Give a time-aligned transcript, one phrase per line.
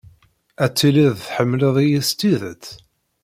[0.63, 2.65] Ad tilid tḥemmled-iyi s tidet.